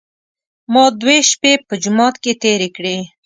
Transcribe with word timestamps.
ما 0.73 0.83
دوې 1.01 1.17
شپې 1.29 1.53
په 1.67 1.73
جومات 1.83 2.15
کې 2.23 2.31
تېرې 2.43 2.69
کړې. 2.75 2.97